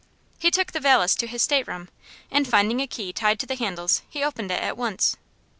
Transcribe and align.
He 0.39 0.49
took 0.49 0.71
the 0.71 0.79
valise 0.79 1.13
to 1.13 1.27
his 1.27 1.43
stateroom, 1.43 1.87
and, 2.31 2.47
finding 2.47 2.79
a 2.79 2.87
key 2.87 3.13
tied 3.13 3.37
to 3.41 3.45
the 3.45 3.53
handles, 3.53 4.01
he 4.09 4.23
opened 4.23 4.49
it 4.49 4.59
at 4.59 4.75
once. 4.75 5.15